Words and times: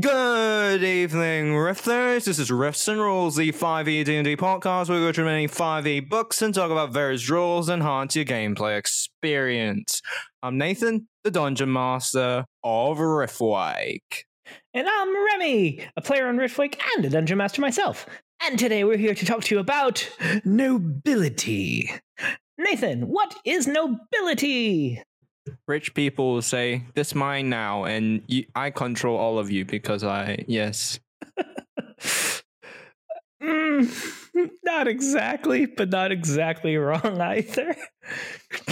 Good 0.00 0.82
evening, 0.82 1.54
Rifters. 1.54 2.24
This 2.24 2.38
is 2.38 2.50
Rifts 2.50 2.86
and 2.88 3.00
Rules, 3.00 3.36
the 3.36 3.50
5e 3.50 4.04
D&D 4.04 4.36
podcast 4.36 4.90
where 4.90 4.98
we 4.98 5.06
go 5.06 5.12
through 5.12 5.24
many 5.24 5.48
5e 5.48 6.06
books 6.08 6.42
and 6.42 6.52
talk 6.52 6.70
about 6.70 6.92
various 6.92 7.30
rules 7.30 7.70
and 7.70 7.80
enhance 7.80 8.14
your 8.14 8.26
gameplay 8.26 8.76
experience. 8.76 10.02
I'm 10.42 10.58
Nathan, 10.58 11.08
the 11.24 11.30
Dungeon 11.30 11.72
Master 11.72 12.44
of 12.62 12.98
Riftwake. 12.98 14.24
And 14.74 14.86
I'm 14.86 15.24
Remy, 15.24 15.88
a 15.96 16.02
player 16.02 16.26
on 16.26 16.36
Riftwake 16.36 16.78
and 16.96 17.06
a 17.06 17.08
Dungeon 17.08 17.38
Master 17.38 17.62
myself. 17.62 18.06
And 18.42 18.58
today 18.58 18.84
we're 18.84 18.98
here 18.98 19.14
to 19.14 19.24
talk 19.24 19.44
to 19.44 19.54
you 19.54 19.60
about 19.60 20.10
nobility. 20.44 21.90
Nathan, 22.58 23.08
what 23.08 23.34
is 23.46 23.66
nobility? 23.66 25.02
Rich 25.66 25.94
people 25.94 26.34
will 26.34 26.42
say, 26.42 26.84
"This 26.94 27.14
mine 27.14 27.48
now," 27.48 27.84
and 27.84 28.22
you, 28.26 28.44
I 28.54 28.70
control 28.70 29.16
all 29.16 29.38
of 29.38 29.50
you 29.50 29.64
because 29.64 30.04
I 30.04 30.44
yes. 30.46 30.98
Mm, 33.42 34.50
not 34.64 34.88
exactly, 34.88 35.66
but 35.66 35.90
not 35.90 36.12
exactly 36.12 36.76
wrong 36.76 37.20
either. 37.20 37.76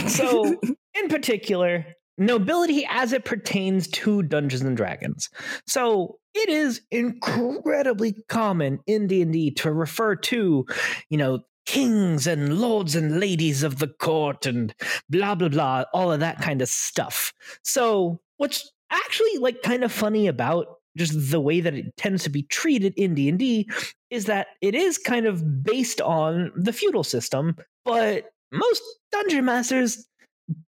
So, 0.09 0.45
in 0.95 1.09
particular, 1.09 1.87
nobility 2.19 2.87
as 2.89 3.13
it 3.13 3.25
pertains 3.25 3.89
to 3.89 4.23
Dungeons 4.23 4.63
and 4.63 4.77
Dragons. 4.77 5.29
So, 5.67 6.19
it 6.35 6.49
is 6.49 6.81
incredibly 6.91 8.17
common 8.29 8.81
in 8.87 9.07
D&D 9.07 9.53
to 9.53 9.73
refer 9.73 10.17
to, 10.17 10.67
you 11.09 11.17
know, 11.19 11.41
kings 11.67 12.27
and 12.27 12.59
lords 12.61 12.95
and 12.95 13.21
ladies 13.21 13.63
of 13.63 13.79
the 13.79 13.89
court 13.89 14.47
and 14.47 14.75
blah 15.09 15.35
blah 15.35 15.49
blah 15.49 15.85
all 15.93 16.13
of 16.13 16.21
that 16.21 16.41
kind 16.41 16.61
of 16.63 16.69
stuff. 16.69 17.33
So 17.63 18.21
what's 18.37 18.71
actually 18.91 19.39
like 19.39 19.63
kind 19.63 19.85
of 19.85 19.93
funny 19.93 20.27
about 20.27 20.67
just 20.97 21.31
the 21.31 21.41
way 21.41 21.61
that 21.61 21.75
it 21.75 21.97
tends 21.97 22.23
to 22.23 22.31
be 22.31 22.45
treated 22.45 22.95
in 22.97 23.15
D&D 23.15 23.69
is 24.11 24.27
that 24.27 24.49
it 24.61 24.75
is 24.75 24.97
kind 24.97 25.27
of 25.27 25.65
based 25.65 26.01
on 26.01 26.53
the 26.55 26.73
feudal 26.73 27.03
system 27.03 27.57
but 27.85 28.31
most 28.53 28.83
dungeon 29.11 29.45
masters 29.45 30.07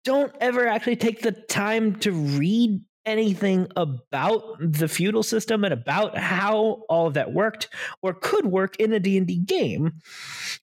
don't 0.03 0.33
ever 0.41 0.67
actually 0.67 0.95
take 0.95 1.21
the 1.21 1.31
time 1.31 1.95
to 1.99 2.11
read 2.11 2.81
anything 3.09 3.67
about 3.75 4.57
the 4.59 4.87
feudal 4.87 5.23
system 5.23 5.63
and 5.63 5.73
about 5.73 6.17
how 6.17 6.83
all 6.89 7.07
of 7.07 7.15
that 7.15 7.33
worked 7.33 7.69
or 8.01 8.13
could 8.13 8.45
work 8.45 8.77
in 8.77 8.93
a 8.93 8.99
D&D 8.99 9.39
game, 9.39 9.93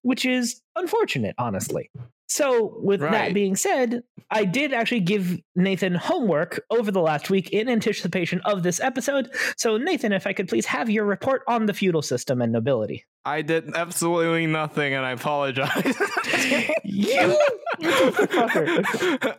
which 0.03 0.25
is 0.25 0.63
unfortunate, 0.77 1.35
honestly. 1.39 1.91
So, 2.29 2.79
with 2.83 3.01
right. 3.01 3.13
that 3.13 3.35
being 3.35 3.55
said, 3.55 4.03
I 4.31 4.45
did 4.45 4.73
actually 4.73 5.01
give 5.01 5.39
Nathan 5.55 5.95
homework 5.95 6.61
over 6.71 6.91
the 6.91 7.01
last 7.01 7.31
week 7.31 7.51
in 7.51 7.69
anticipation 7.69 8.41
of 8.45 8.63
this 8.63 8.81
episode. 8.81 9.33
So, 9.57 9.77
Nathan, 9.77 10.13
if 10.13 10.27
I 10.27 10.33
could 10.33 10.49
please 10.49 10.67
have 10.67 10.91
your 10.91 11.05
report 11.05 11.43
on 11.47 11.67
the 11.67 11.75
feudal 11.75 12.03
system 12.03 12.43
and 12.43 12.53
nobility. 12.53 13.05
I 13.25 13.43
did 13.43 13.75
absolutely 13.75 14.47
nothing, 14.47 14.95
and 14.95 15.05
I 15.05 15.13
apologize. 15.13 15.71
you, 16.85 17.37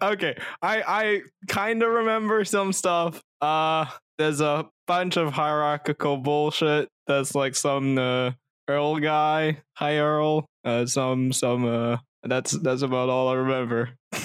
okay, 0.02 0.38
I 0.62 0.82
I 0.82 1.22
kind 1.48 1.84
of 1.84 1.90
remember 1.90 2.44
some 2.46 2.74
stuff. 2.74 3.22
Uh, 3.42 3.86
there's 4.18 4.42
a 4.42 4.68
bunch 4.88 5.18
of 5.18 5.34
hierarchical 5.34 6.18
bullshit. 6.18 6.90
There's 7.08 7.36
like 7.36 7.56
some 7.56 7.98
uh, 7.98 8.32
Earl 8.68 8.98
guy, 9.00 9.60
high 9.74 9.98
Earl, 9.98 10.46
uh, 10.66 10.86
some 10.86 11.32
some 11.32 11.66
uh 11.66 11.98
that's 12.24 12.52
that's 12.52 12.82
about 12.82 13.10
all 13.10 13.30
I 13.30 13.34
remember. 13.34 13.92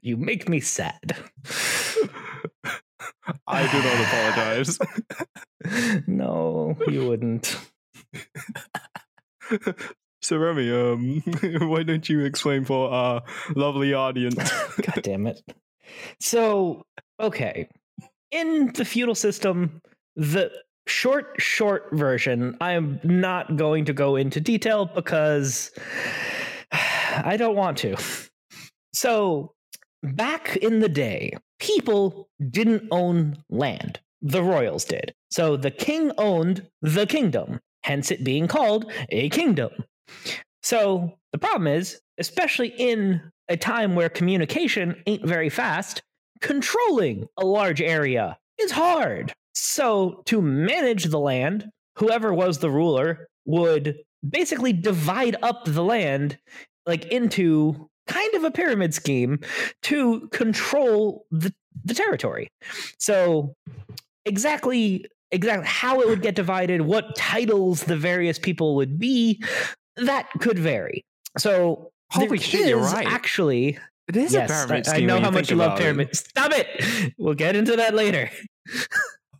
you 0.00 0.16
make 0.16 0.48
me 0.48 0.60
sad. 0.60 1.16
I 3.46 3.66
do 3.70 3.82
not 3.82 4.00
apologize. 4.00 4.78
no, 6.06 6.76
you 6.88 7.08
wouldn't. 7.08 7.56
So 10.26 10.38
Remy, 10.38 10.72
um, 10.72 11.22
why 11.68 11.84
don't 11.84 12.08
you 12.08 12.24
explain 12.24 12.64
for 12.64 12.90
our 12.90 13.22
lovely 13.54 13.94
audience? 13.94 14.34
God 14.82 15.02
damn 15.02 15.28
it! 15.28 15.40
So, 16.18 16.84
okay, 17.20 17.68
in 18.32 18.72
the 18.74 18.84
feudal 18.84 19.14
system, 19.14 19.80
the 20.16 20.50
short, 20.86 21.34
short 21.38 21.88
version. 21.92 22.56
I'm 22.60 23.00
not 23.02 23.56
going 23.56 23.84
to 23.86 23.92
go 23.92 24.16
into 24.16 24.40
detail 24.40 24.86
because 24.86 25.70
I 26.72 27.36
don't 27.36 27.56
want 27.56 27.78
to. 27.78 27.96
So, 28.92 29.52
back 30.02 30.56
in 30.56 30.80
the 30.80 30.88
day, 30.88 31.36
people 31.58 32.28
didn't 32.50 32.88
own 32.90 33.42
land. 33.50 34.00
The 34.22 34.42
royals 34.42 34.84
did. 34.84 35.14
So 35.30 35.56
the 35.56 35.70
king 35.70 36.12
owned 36.18 36.66
the 36.82 37.06
kingdom, 37.06 37.60
hence 37.82 38.10
it 38.10 38.24
being 38.24 38.48
called 38.48 38.90
a 39.10 39.28
kingdom. 39.30 39.70
So 40.62 41.12
the 41.32 41.38
problem 41.38 41.66
is, 41.66 42.00
especially 42.18 42.68
in 42.68 43.20
a 43.48 43.56
time 43.56 43.94
where 43.94 44.08
communication 44.08 45.02
ain't 45.06 45.24
very 45.24 45.48
fast, 45.48 46.02
controlling 46.40 47.28
a 47.36 47.44
large 47.44 47.80
area 47.80 48.38
is 48.58 48.70
hard. 48.70 49.34
So, 49.58 50.22
to 50.26 50.42
manage 50.42 51.04
the 51.04 51.18
land, 51.18 51.70
whoever 51.96 52.34
was 52.34 52.58
the 52.58 52.70
ruler 52.70 53.26
would 53.46 53.96
basically 54.28 54.74
divide 54.74 55.36
up 55.42 55.64
the 55.64 55.82
land 55.82 56.36
like 56.84 57.06
into 57.06 57.88
kind 58.06 58.34
of 58.34 58.44
a 58.44 58.50
pyramid 58.50 58.92
scheme 58.92 59.40
to 59.84 60.28
control 60.28 61.24
the, 61.30 61.54
the 61.86 61.94
territory. 61.94 62.48
So, 62.98 63.54
exactly 64.26 65.06
exactly 65.30 65.66
how 65.66 66.02
it 66.02 66.08
would 66.08 66.20
get 66.20 66.34
divided, 66.34 66.82
what 66.82 67.16
titles 67.16 67.84
the 67.84 67.96
various 67.96 68.38
people 68.38 68.76
would 68.76 68.98
be, 68.98 69.42
that 69.96 70.28
could 70.38 70.58
vary. 70.58 71.02
So, 71.38 71.92
holy 72.10 72.36
shit, 72.38 72.68
you're 72.68 72.78
right. 72.78 73.06
Actually, 73.06 73.78
it 74.06 74.16
is 74.16 74.34
yes, 74.34 74.50
a 74.50 74.52
pyramid 74.52 74.84
scheme. 74.84 75.04
I 75.04 75.06
know 75.06 75.20
how 75.20 75.30
much 75.30 75.50
you 75.50 75.56
love 75.56 75.78
pyramids. 75.78 76.20
It. 76.20 76.28
Stop 76.28 76.52
it. 76.52 77.14
We'll 77.16 77.34
get 77.34 77.56
into 77.56 77.76
that 77.76 77.94
later. 77.94 78.30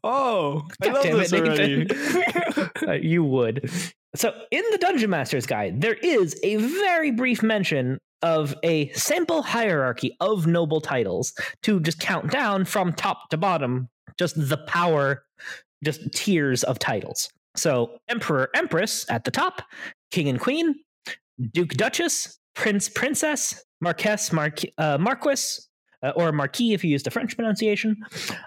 Oh, 0.07 0.67
I 0.83 0.89
love 0.89 1.03
this 1.03 1.33
it, 1.33 1.43
already. 1.43 2.69
uh, 2.87 2.93
you 2.93 3.25
would. 3.25 3.71
So, 4.15 4.33
in 4.51 4.63
the 4.71 4.79
Dungeon 4.79 5.11
Master's 5.11 5.47
Guide, 5.47 5.81
there 5.81 5.95
is 5.95 6.39
a 6.43 6.57
very 6.57 7.11
brief 7.11 7.43
mention 7.43 7.99
of 8.23 8.55
a 8.63 8.89
sample 8.91 9.43
hierarchy 9.43 10.17
of 10.21 10.47
noble 10.47 10.81
titles 10.81 11.35
to 11.63 11.81
just 11.81 12.01
count 12.01 12.31
down 12.31 12.65
from 12.65 12.93
top 12.93 13.29
to 13.31 13.37
bottom, 13.37 13.89
just 14.19 14.35
the 14.37 14.57
power 14.57 15.25
just 15.85 16.13
tiers 16.13 16.65
of 16.65 16.79
titles. 16.79 17.29
So 17.57 17.99
Emperor, 18.09 18.51
Empress 18.55 19.07
at 19.11 19.25
the 19.25 19.31
top, 19.31 19.63
King 20.11 20.29
and 20.29 20.41
Queen, 20.41 20.75
Duke, 21.53 21.71
Duchess, 21.71 22.39
Prince, 22.55 22.89
Princess, 22.89 23.63
Marquess, 23.81 24.31
Marqu- 24.31 24.73
uh, 24.79 24.99
Marquis, 24.99 25.61
uh, 26.03 26.13
or 26.17 26.33
Marquis 26.33 26.73
if 26.73 26.85
you 26.85 26.91
use 26.91 27.03
the 27.03 27.11
French 27.11 27.37
pronunciation, 27.37 27.97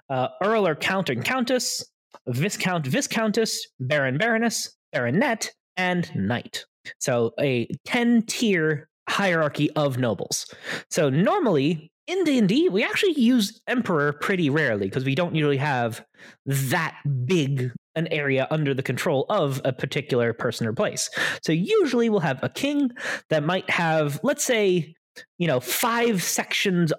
uh, 0.09 0.29
Earl 0.43 0.67
or 0.67 0.75
Count 0.75 1.09
and 1.09 1.23
Countess, 1.23 1.83
Viscount, 2.27 2.85
Viscountess, 2.85 3.65
Baron, 3.79 4.17
Baroness, 4.17 4.75
Baronet, 4.93 5.51
and 5.77 6.13
Knight. 6.15 6.65
So 6.99 7.33
a 7.39 7.67
10 7.85 8.23
tier 8.23 8.89
hierarchy 9.07 9.71
of 9.71 9.97
nobles. 9.97 10.45
So 10.89 11.09
normally 11.09 11.91
in 12.07 12.23
D&D, 12.23 12.69
we 12.69 12.83
actually 12.83 13.19
use 13.19 13.61
emperor 13.67 14.13
pretty 14.13 14.49
rarely 14.49 14.87
because 14.87 15.05
we 15.05 15.15
don't 15.15 15.35
usually 15.35 15.57
have 15.57 16.03
that 16.45 16.95
big 17.25 17.71
an 17.95 18.07
area 18.07 18.47
under 18.49 18.73
the 18.73 18.83
control 18.83 19.25
of 19.29 19.61
a 19.65 19.73
particular 19.73 20.33
person 20.33 20.65
or 20.65 20.73
place. 20.73 21.09
So 21.43 21.51
usually 21.51 22.09
we'll 22.09 22.19
have 22.21 22.43
a 22.43 22.49
king 22.49 22.91
that 23.29 23.43
might 23.43 23.69
have 23.69 24.19
let's 24.23 24.43
say, 24.43 24.95
you 25.37 25.47
know, 25.47 25.59
five 25.59 26.23
sections 26.23 26.93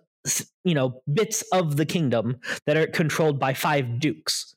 you 0.64 0.74
know, 0.74 1.02
bits 1.12 1.42
of 1.52 1.76
the 1.76 1.86
kingdom 1.86 2.38
that 2.66 2.76
are 2.76 2.86
controlled 2.86 3.38
by 3.38 3.54
five 3.54 3.98
dukes. 3.98 4.54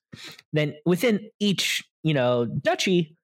Then 0.52 0.76
within 0.86 1.30
each, 1.40 1.84
you 2.04 2.14
know, 2.14 2.46
duchy, 2.46 3.16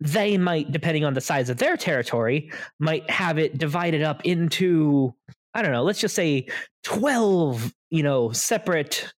they 0.00 0.38
might 0.38 0.70
depending 0.70 1.04
on 1.04 1.14
the 1.14 1.20
size 1.20 1.50
of 1.50 1.56
their 1.56 1.76
territory 1.76 2.52
might 2.78 3.08
have 3.10 3.36
it 3.36 3.58
divided 3.58 4.02
up 4.02 4.24
into 4.24 5.12
I 5.54 5.62
don't 5.62 5.72
know, 5.72 5.82
let's 5.82 6.00
just 6.00 6.14
say 6.14 6.46
12, 6.84 7.72
you 7.90 8.02
know, 8.02 8.30
separate 8.30 9.12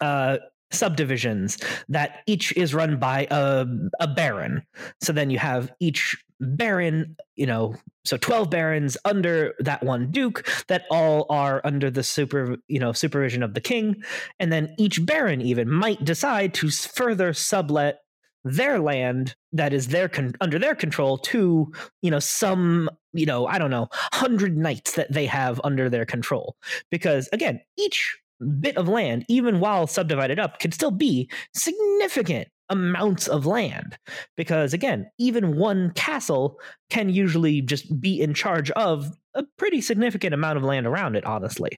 uh, 0.00 0.38
subdivisions 0.72 1.58
that 1.88 2.22
each 2.26 2.52
is 2.56 2.74
run 2.74 2.98
by 2.98 3.28
a, 3.30 3.66
a 4.00 4.08
baron. 4.08 4.62
So 5.00 5.12
then 5.12 5.30
you 5.30 5.38
have 5.38 5.70
each 5.78 6.16
baron, 6.40 7.16
you 7.34 7.46
know, 7.46 7.74
so 8.04 8.16
12 8.16 8.50
barons 8.50 8.96
under 9.04 9.54
that 9.58 9.82
one 9.82 10.10
duke 10.10 10.48
that 10.68 10.84
all 10.90 11.26
are 11.28 11.60
under 11.64 11.90
the 11.90 12.02
super, 12.02 12.56
you 12.68 12.78
know, 12.78 12.92
supervision 12.92 13.42
of 13.42 13.54
the 13.54 13.60
king. 13.60 14.02
And 14.38 14.52
then 14.52 14.74
each 14.78 15.04
baron 15.04 15.40
even 15.40 15.70
might 15.70 16.04
decide 16.04 16.54
to 16.54 16.70
further 16.70 17.32
sublet 17.32 18.00
their 18.44 18.78
land 18.78 19.34
that 19.52 19.72
is 19.72 19.88
their 19.88 20.08
con- 20.08 20.34
under 20.40 20.58
their 20.58 20.76
control 20.76 21.18
to 21.18 21.72
you 22.00 22.10
know 22.12 22.20
some 22.20 22.88
you 23.12 23.26
know 23.26 23.44
i 23.48 23.58
don't 23.58 23.72
know 23.72 23.88
100 24.12 24.56
knights 24.56 24.92
that 24.92 25.12
they 25.12 25.26
have 25.26 25.60
under 25.64 25.90
their 25.90 26.06
control 26.06 26.56
because 26.88 27.28
again 27.32 27.60
each 27.76 28.16
bit 28.60 28.76
of 28.76 28.88
land 28.88 29.24
even 29.28 29.60
while 29.60 29.86
subdivided 29.86 30.38
up 30.38 30.58
can 30.58 30.72
still 30.72 30.90
be 30.90 31.30
significant 31.54 32.48
amounts 32.68 33.28
of 33.28 33.46
land. 33.46 33.96
Because 34.36 34.74
again 34.74 35.10
even 35.18 35.56
one 35.56 35.92
castle 35.94 36.58
can 36.90 37.08
usually 37.08 37.60
just 37.60 38.00
be 38.00 38.20
in 38.20 38.34
charge 38.34 38.70
of 38.72 39.12
a 39.34 39.44
pretty 39.56 39.80
significant 39.80 40.34
amount 40.34 40.58
of 40.58 40.64
land 40.64 40.86
around 40.86 41.16
it 41.16 41.24
honestly. 41.24 41.70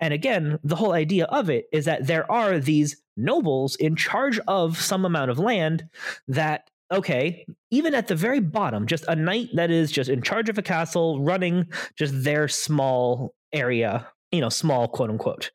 And 0.00 0.12
again, 0.12 0.58
the 0.64 0.74
whole 0.74 0.94
idea 0.94 1.26
of 1.26 1.48
it 1.48 1.66
is 1.72 1.84
that 1.84 2.08
there 2.08 2.30
are 2.30 2.58
these 2.58 3.00
nobles 3.16 3.76
in 3.76 3.94
charge 3.94 4.40
of 4.48 4.76
some 4.76 5.04
amount 5.04 5.30
of 5.30 5.38
land 5.38 5.84
that 6.26 6.68
okay, 6.92 7.46
even 7.70 7.94
at 7.94 8.08
the 8.08 8.14
very 8.14 8.40
bottom, 8.40 8.86
just 8.86 9.04
a 9.08 9.16
knight 9.16 9.48
that 9.54 9.70
is 9.70 9.90
just 9.90 10.10
in 10.10 10.20
charge 10.20 10.48
of 10.48 10.58
a 10.58 10.62
castle 10.62 11.22
running 11.22 11.66
just 11.96 12.22
their 12.22 12.48
small 12.48 13.34
area 13.52 14.06
you 14.32 14.40
know 14.40 14.48
small 14.48 14.88
quote 14.88 15.10
unquote. 15.10 15.50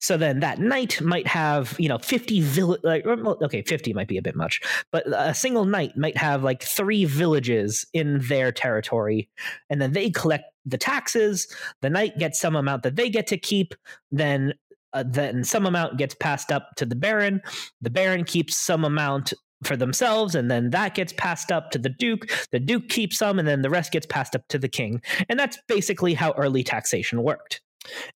So 0.00 0.16
then 0.16 0.40
that 0.40 0.58
knight 0.58 1.00
might 1.00 1.26
have 1.26 1.76
you 1.78 1.88
know 1.88 1.98
50 1.98 2.40
village 2.40 2.80
like 2.82 3.06
okay 3.06 3.62
50 3.62 3.92
might 3.92 4.08
be 4.08 4.16
a 4.16 4.22
bit 4.22 4.34
much 4.34 4.60
but 4.90 5.04
a 5.06 5.34
single 5.34 5.66
knight 5.66 5.96
might 5.96 6.16
have 6.16 6.42
like 6.42 6.62
three 6.62 7.04
villages 7.04 7.86
in 7.92 8.18
their 8.20 8.50
territory 8.50 9.28
and 9.68 9.80
then 9.80 9.92
they 9.92 10.10
collect 10.10 10.44
the 10.64 10.78
taxes 10.78 11.46
the 11.82 11.90
knight 11.90 12.18
gets 12.18 12.40
some 12.40 12.56
amount 12.56 12.82
that 12.82 12.96
they 12.96 13.10
get 13.10 13.26
to 13.26 13.36
keep 13.36 13.74
then 14.10 14.54
uh, 14.94 15.04
then 15.06 15.44
some 15.44 15.66
amount 15.66 15.98
gets 15.98 16.14
passed 16.14 16.50
up 16.50 16.70
to 16.76 16.86
the 16.86 16.96
baron 16.96 17.42
the 17.82 17.90
baron 17.90 18.24
keeps 18.24 18.56
some 18.56 18.84
amount 18.84 19.34
for 19.62 19.76
themselves 19.76 20.34
and 20.34 20.50
then 20.50 20.70
that 20.70 20.94
gets 20.94 21.12
passed 21.14 21.52
up 21.52 21.70
to 21.70 21.78
the 21.78 21.88
duke 21.88 22.26
the 22.52 22.60
duke 22.60 22.88
keeps 22.88 23.18
some 23.18 23.38
and 23.38 23.46
then 23.46 23.62
the 23.62 23.70
rest 23.70 23.92
gets 23.92 24.06
passed 24.06 24.34
up 24.34 24.46
to 24.48 24.58
the 24.58 24.68
king 24.68 25.00
and 25.28 25.38
that's 25.38 25.58
basically 25.68 26.14
how 26.14 26.32
early 26.32 26.62
taxation 26.62 27.22
worked 27.22 27.60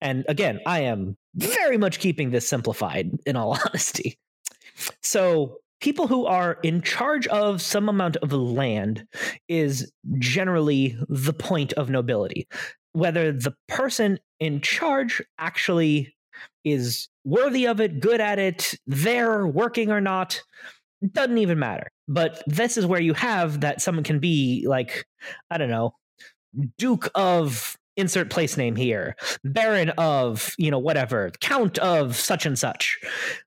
and 0.00 0.24
again, 0.28 0.60
I 0.66 0.80
am 0.80 1.16
very 1.34 1.78
much 1.78 1.98
keeping 1.98 2.30
this 2.30 2.48
simplified 2.48 3.10
in 3.26 3.36
all 3.36 3.58
honesty. 3.66 4.18
So, 5.02 5.58
people 5.80 6.08
who 6.08 6.26
are 6.26 6.58
in 6.62 6.82
charge 6.82 7.26
of 7.28 7.62
some 7.62 7.88
amount 7.88 8.16
of 8.16 8.32
land 8.32 9.06
is 9.48 9.90
generally 10.18 10.96
the 11.08 11.32
point 11.32 11.72
of 11.74 11.88
nobility. 11.88 12.48
Whether 12.92 13.32
the 13.32 13.54
person 13.68 14.18
in 14.40 14.60
charge 14.60 15.22
actually 15.38 16.14
is 16.64 17.08
worthy 17.24 17.66
of 17.66 17.80
it, 17.80 18.00
good 18.00 18.20
at 18.20 18.38
it, 18.38 18.74
there, 18.86 19.46
working 19.46 19.90
or 19.90 20.00
not, 20.00 20.42
doesn't 21.12 21.38
even 21.38 21.58
matter. 21.58 21.88
But 22.08 22.42
this 22.46 22.76
is 22.76 22.86
where 22.86 23.00
you 23.00 23.14
have 23.14 23.60
that 23.60 23.80
someone 23.80 24.04
can 24.04 24.18
be 24.18 24.64
like, 24.66 25.06
I 25.50 25.58
don't 25.58 25.70
know, 25.70 25.94
Duke 26.78 27.10
of 27.14 27.76
insert 27.98 28.30
place 28.30 28.56
name 28.56 28.76
here. 28.76 29.16
Baron 29.44 29.90
of 29.98 30.54
you 30.56 30.70
know 30.70 30.78
whatever. 30.78 31.30
Count 31.40 31.78
of 31.78 32.16
such 32.16 32.46
and 32.46 32.58
such. 32.58 32.98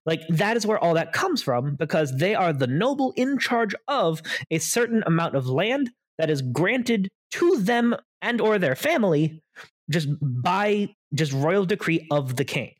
Like 0.06 0.20
that 0.28 0.56
is 0.56 0.66
where 0.66 0.78
all 0.78 0.94
that 0.94 1.12
comes 1.12 1.42
from 1.42 1.74
because 1.74 2.14
they 2.16 2.34
are 2.34 2.52
the 2.52 2.66
noble 2.66 3.12
in 3.16 3.38
charge 3.38 3.74
of 3.88 4.22
a 4.50 4.58
certain 4.58 5.02
amount 5.06 5.34
of 5.34 5.48
land 5.48 5.90
that 6.18 6.30
is 6.30 6.42
granted 6.42 7.08
to 7.32 7.56
them 7.58 7.96
and 8.20 8.40
or 8.40 8.58
their 8.58 8.76
family 8.76 9.42
just 9.90 10.08
by 10.20 10.88
just 11.14 11.32
royal 11.32 11.64
decree 11.64 12.06
of 12.10 12.36
the 12.36 12.44
king. 12.44 12.72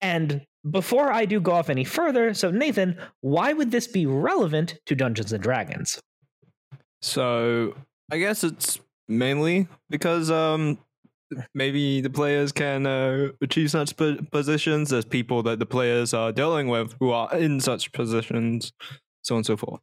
And 0.00 0.42
before 0.70 1.12
i 1.12 1.24
do 1.24 1.40
go 1.40 1.50
off 1.50 1.68
any 1.68 1.82
further 1.82 2.32
so 2.32 2.48
nathan 2.48 2.96
why 3.20 3.52
would 3.52 3.72
this 3.72 3.88
be 3.88 4.06
relevant 4.06 4.78
to 4.86 4.94
dungeons 4.94 5.32
and 5.32 5.42
dragons? 5.42 6.00
So 7.00 7.74
i 8.10 8.18
guess 8.18 8.44
it's 8.44 8.78
mainly 9.08 9.68
because 9.90 10.30
um 10.30 10.78
maybe 11.54 12.00
the 12.00 12.10
players 12.10 12.52
can 12.52 12.86
uh, 12.86 13.28
achieve 13.40 13.70
such 13.70 13.94
positions 13.96 14.92
as 14.92 15.04
people 15.04 15.42
that 15.44 15.58
the 15.58 15.66
players 15.66 16.14
are 16.14 16.32
dealing 16.32 16.68
with 16.68 16.94
who 17.00 17.10
are 17.10 17.34
in 17.36 17.60
such 17.60 17.92
positions, 17.92 18.72
so 19.22 19.34
on 19.34 19.38
and 19.40 19.46
so 19.46 19.56
forth. 19.56 19.80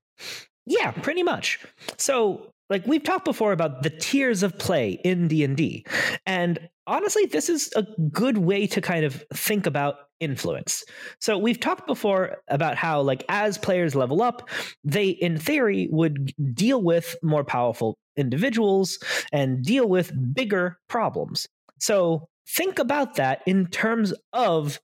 Yeah, 0.69 0.91
pretty 0.91 1.23
much. 1.23 1.59
So, 1.97 2.53
like 2.69 2.85
we've 2.85 3.03
talked 3.03 3.25
before 3.25 3.51
about 3.51 3.81
the 3.81 3.89
tiers 3.89 4.43
of 4.43 4.57
play 4.59 4.99
in 5.03 5.27
D&D. 5.27 5.85
And 6.27 6.59
honestly, 6.85 7.25
this 7.25 7.49
is 7.49 7.73
a 7.75 7.81
good 8.11 8.37
way 8.37 8.67
to 8.67 8.79
kind 8.79 9.03
of 9.03 9.25
think 9.33 9.65
about 9.65 9.95
influence. 10.19 10.83
So 11.19 11.35
we've 11.35 11.59
talked 11.59 11.87
before 11.87 12.37
about 12.47 12.75
how 12.75 13.01
like 13.01 13.23
as 13.27 13.57
players 13.57 13.95
level 13.95 14.21
up, 14.21 14.47
they 14.83 15.07
in 15.09 15.39
theory 15.39 15.87
would 15.91 16.31
deal 16.53 16.83
with 16.83 17.15
more 17.23 17.43
powerful 17.43 17.97
individuals 18.17 18.99
and 19.31 19.63
deal 19.63 19.87
with 19.87 20.11
bigger 20.35 20.77
problems. 20.89 21.47
So 21.79 22.27
think 22.47 22.77
about 22.77 23.15
that 23.15 23.41
in 23.47 23.65
terms 23.67 24.13
of 24.33 24.79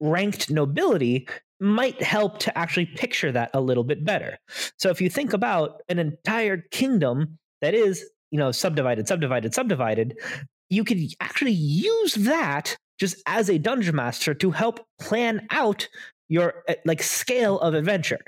ranked 0.00 0.50
nobility 0.50 1.28
might 1.60 2.02
help 2.02 2.38
to 2.40 2.56
actually 2.56 2.86
picture 2.86 3.32
that 3.32 3.50
a 3.54 3.60
little 3.60 3.84
bit 3.84 4.04
better. 4.04 4.38
So 4.76 4.90
if 4.90 5.00
you 5.00 5.10
think 5.10 5.32
about 5.32 5.82
an 5.88 5.98
entire 5.98 6.58
kingdom 6.70 7.38
that 7.60 7.74
is, 7.74 8.04
you 8.30 8.38
know, 8.38 8.52
subdivided, 8.52 9.08
subdivided, 9.08 9.54
subdivided, 9.54 10.18
you 10.70 10.84
could 10.84 11.00
actually 11.20 11.52
use 11.52 12.14
that 12.14 12.76
just 12.98 13.22
as 13.26 13.48
a 13.48 13.58
dungeon 13.58 13.96
master 13.96 14.34
to 14.34 14.50
help 14.50 14.80
plan 15.00 15.46
out 15.50 15.88
your 16.28 16.62
eh, 16.68 16.74
like 16.84 17.02
scale 17.02 17.58
of 17.60 17.74
adventure. 17.74 18.20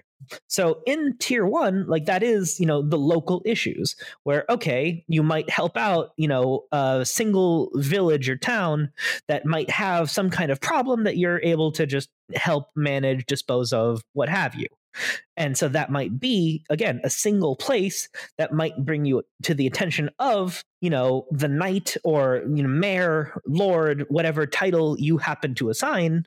So 0.48 0.82
in 0.86 1.16
tier 1.18 1.46
one, 1.46 1.86
like 1.86 2.04
that 2.06 2.22
is, 2.22 2.60
you 2.60 2.66
know, 2.66 2.82
the 2.82 2.98
local 2.98 3.42
issues 3.44 3.96
where, 4.24 4.44
okay, 4.48 5.04
you 5.08 5.22
might 5.22 5.50
help 5.50 5.76
out, 5.76 6.12
you 6.16 6.28
know, 6.28 6.64
a 6.72 7.04
single 7.04 7.70
village 7.74 8.28
or 8.28 8.36
town 8.36 8.92
that 9.28 9.46
might 9.46 9.70
have 9.70 10.10
some 10.10 10.30
kind 10.30 10.50
of 10.50 10.60
problem 10.60 11.04
that 11.04 11.16
you're 11.16 11.40
able 11.42 11.72
to 11.72 11.86
just 11.86 12.10
help 12.34 12.68
manage, 12.76 13.26
dispose 13.26 13.72
of, 13.72 14.02
what 14.12 14.28
have 14.28 14.54
you. 14.54 14.66
And 15.36 15.56
so 15.56 15.68
that 15.68 15.90
might 15.90 16.18
be, 16.18 16.64
again, 16.68 17.00
a 17.04 17.10
single 17.10 17.56
place 17.56 18.08
that 18.38 18.52
might 18.52 18.84
bring 18.84 19.04
you 19.04 19.22
to 19.44 19.54
the 19.54 19.66
attention 19.66 20.10
of, 20.18 20.64
you 20.80 20.90
know, 20.90 21.26
the 21.30 21.48
knight 21.48 21.96
or, 22.04 22.42
you 22.52 22.62
know, 22.62 22.68
mayor, 22.68 23.40
lord, 23.46 24.04
whatever 24.08 24.46
title 24.46 24.98
you 24.98 25.18
happen 25.18 25.54
to 25.56 25.70
assign 25.70 26.26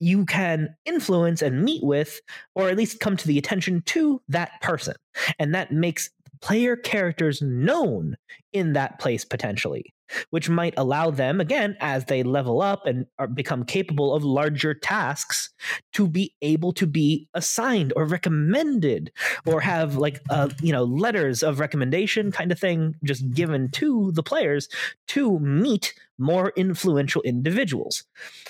you 0.00 0.26
can 0.26 0.74
influence 0.84 1.42
and 1.42 1.64
meet 1.64 1.82
with, 1.82 2.20
or 2.54 2.68
at 2.68 2.76
least 2.76 3.00
come 3.00 3.16
to 3.16 3.26
the 3.26 3.38
attention 3.38 3.82
to 3.86 4.20
that 4.28 4.60
person. 4.60 4.94
And 5.38 5.54
that 5.54 5.72
makes 5.72 6.10
player 6.40 6.76
characters 6.76 7.40
known 7.40 8.16
in 8.52 8.74
that 8.74 8.98
place 8.98 9.24
potentially, 9.24 9.94
which 10.30 10.48
might 10.48 10.74
allow 10.76 11.10
them, 11.10 11.40
again, 11.40 11.76
as 11.80 12.04
they 12.06 12.22
level 12.22 12.62
up 12.62 12.86
and 12.86 13.06
become 13.34 13.64
capable 13.64 14.14
of 14.14 14.24
larger 14.24 14.74
tasks, 14.74 15.50
to 15.92 16.08
be 16.08 16.34
able 16.42 16.72
to 16.72 16.86
be 16.86 17.28
assigned 17.34 17.92
or 17.96 18.04
recommended 18.04 19.12
or 19.46 19.60
have 19.60 19.96
like, 19.96 20.20
uh, 20.30 20.48
you 20.60 20.72
know, 20.72 20.84
letters 20.84 21.42
of 21.42 21.60
recommendation 21.60 22.32
kind 22.32 22.52
of 22.52 22.58
thing 22.58 22.94
just 23.04 23.30
given 23.30 23.70
to 23.70 24.12
the 24.12 24.22
players 24.22 24.68
to 25.08 25.38
meet 25.38 25.94
more 26.18 26.52
influential 26.56 27.22
individuals. 27.22 28.04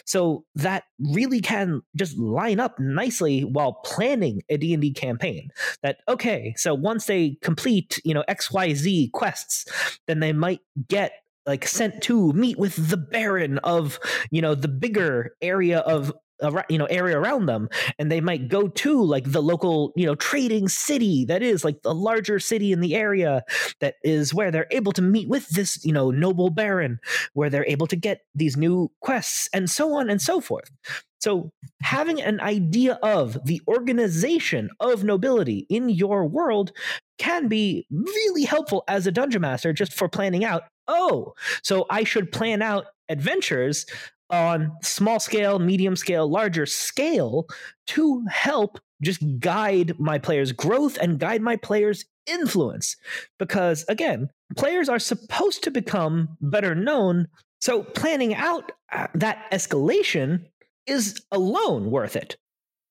So 0.04 0.44
that 0.54 0.85
really 0.99 1.40
can 1.40 1.83
just 1.97 2.18
line 2.18 2.61
up 2.61 2.78
nicely 2.78 3.42
while 3.42 3.75
planning 3.85 4.42
a 4.49 4.56
D&D 4.56 4.92
campaign. 4.92 5.50
That 5.83 5.99
okay, 6.09 6.54
so 6.56 6.75
once 6.75 7.06
they 7.06 7.38
complete, 7.40 8.00
you 8.04 8.14
know, 8.14 8.25
XYZ 8.28 9.12
quests, 9.12 9.66
then 10.06 10.21
they 10.21 10.33
might 10.33 10.61
get 10.88 11.12
like 11.46 11.66
sent 11.66 12.02
to 12.02 12.32
meet 12.32 12.58
with 12.58 12.88
the 12.90 12.96
baron 12.96 13.58
of 13.58 13.98
you 14.30 14.40
know 14.40 14.54
the 14.54 14.68
bigger 14.68 15.34
area 15.42 15.80
of 15.80 16.12
you 16.68 16.78
know 16.78 16.86
area 16.86 17.18
around 17.18 17.46
them. 17.46 17.68
And 17.98 18.10
they 18.10 18.20
might 18.20 18.48
go 18.48 18.68
to 18.68 19.02
like 19.02 19.30
the 19.30 19.42
local 19.42 19.92
you 19.96 20.06
know 20.06 20.14
trading 20.14 20.68
city 20.68 21.24
that 21.26 21.42
is 21.42 21.64
like 21.64 21.82
the 21.82 21.94
larger 21.94 22.38
city 22.38 22.72
in 22.72 22.80
the 22.80 22.94
area 22.94 23.42
that 23.80 23.94
is 24.02 24.34
where 24.34 24.50
they're 24.50 24.66
able 24.70 24.92
to 24.92 25.02
meet 25.02 25.28
with 25.28 25.48
this 25.50 25.84
you 25.84 25.92
know 25.92 26.10
noble 26.10 26.50
baron 26.50 26.98
where 27.34 27.50
they're 27.50 27.66
able 27.66 27.86
to 27.86 27.96
get 27.96 28.20
these 28.34 28.56
new 28.56 28.90
quests 29.00 29.48
and 29.52 29.70
so 29.70 29.94
on 29.94 30.10
and 30.10 30.20
so 30.20 30.40
forth. 30.40 30.70
So 31.20 31.50
having 31.80 32.20
an 32.20 32.38
idea 32.40 32.98
of 33.02 33.38
the 33.46 33.62
organization 33.66 34.68
of 34.80 35.04
nobility 35.04 35.66
in 35.70 35.88
your 35.88 36.26
world 36.26 36.72
can 37.18 37.48
be 37.48 37.86
really 37.90 38.42
helpful 38.44 38.84
as 38.88 39.06
a 39.06 39.12
dungeon 39.12 39.40
master 39.40 39.72
just 39.72 39.94
for 39.94 40.06
planning 40.06 40.44
out 40.44 40.64
oh 40.88 41.34
so 41.62 41.86
i 41.90 42.04
should 42.04 42.30
plan 42.32 42.62
out 42.62 42.86
adventures 43.08 43.86
on 44.30 44.72
small 44.82 45.20
scale, 45.20 45.58
medium 45.58 45.96
scale, 45.96 46.28
larger 46.28 46.66
scale 46.66 47.46
to 47.86 48.24
help 48.30 48.78
just 49.02 49.22
guide 49.38 49.98
my 49.98 50.18
players' 50.18 50.52
growth 50.52 50.96
and 50.98 51.18
guide 51.18 51.42
my 51.42 51.56
players' 51.56 52.04
influence. 52.26 52.96
Because 53.38 53.84
again, 53.88 54.30
players 54.56 54.88
are 54.88 54.98
supposed 54.98 55.62
to 55.64 55.70
become 55.70 56.36
better 56.40 56.74
known. 56.74 57.28
So 57.60 57.82
planning 57.82 58.34
out 58.34 58.72
uh, 58.92 59.08
that 59.14 59.50
escalation 59.52 60.46
is 60.86 61.22
alone 61.30 61.90
worth 61.90 62.16
it. 62.16 62.36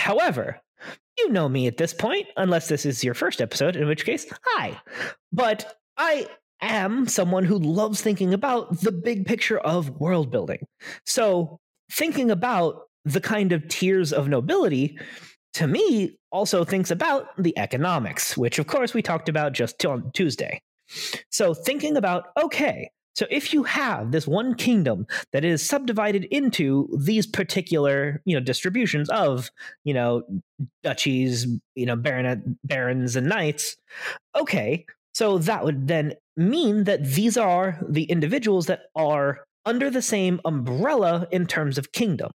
However, 0.00 0.58
you 1.18 1.28
know 1.28 1.46
me 1.46 1.66
at 1.66 1.76
this 1.76 1.92
point, 1.92 2.26
unless 2.38 2.68
this 2.68 2.86
is 2.86 3.04
your 3.04 3.12
first 3.12 3.42
episode, 3.42 3.76
in 3.76 3.86
which 3.86 4.06
case, 4.06 4.26
hi. 4.46 4.80
But 5.30 5.76
I 5.98 6.26
am 6.62 7.06
someone 7.06 7.44
who 7.44 7.58
loves 7.58 8.00
thinking 8.00 8.32
about 8.32 8.80
the 8.80 8.92
big 8.92 9.26
picture 9.26 9.58
of 9.58 10.00
world 10.00 10.30
building. 10.30 10.66
So, 11.04 11.60
thinking 11.92 12.30
about 12.30 12.84
the 13.04 13.20
kind 13.20 13.52
of 13.52 13.68
tiers 13.68 14.10
of 14.10 14.26
nobility 14.26 14.98
to 15.54 15.66
me 15.66 16.16
also 16.32 16.64
thinks 16.64 16.90
about 16.90 17.36
the 17.36 17.56
economics, 17.58 18.38
which 18.38 18.58
of 18.58 18.66
course 18.66 18.94
we 18.94 19.02
talked 19.02 19.28
about 19.28 19.52
just 19.52 19.84
on 19.84 20.10
Tuesday. 20.14 20.62
So, 21.30 21.52
thinking 21.52 21.98
about 21.98 22.28
okay, 22.42 22.90
so 23.14 23.26
if 23.30 23.52
you 23.52 23.64
have 23.64 24.12
this 24.12 24.26
one 24.26 24.54
kingdom 24.54 25.06
that 25.32 25.44
is 25.44 25.66
subdivided 25.66 26.24
into 26.24 26.88
these 26.98 27.26
particular, 27.26 28.22
you 28.24 28.34
know, 28.34 28.40
distributions 28.44 29.10
of, 29.10 29.50
you 29.84 29.94
know, 29.94 30.22
duchies, 30.82 31.46
you 31.74 31.86
know, 31.86 31.96
baronet, 31.96 32.38
barons 32.64 33.16
and 33.16 33.28
knights, 33.28 33.76
okay, 34.36 34.86
so 35.12 35.38
that 35.38 35.64
would 35.64 35.88
then 35.88 36.14
mean 36.36 36.84
that 36.84 37.04
these 37.04 37.36
are 37.36 37.78
the 37.88 38.04
individuals 38.04 38.66
that 38.66 38.82
are 38.94 39.40
under 39.66 39.90
the 39.90 40.02
same 40.02 40.40
umbrella 40.44 41.26
in 41.30 41.46
terms 41.46 41.76
of 41.76 41.92
kingdom. 41.92 42.30